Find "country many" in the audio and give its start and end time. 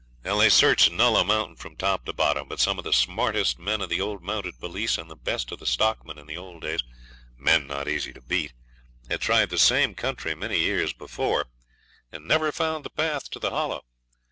9.93-10.57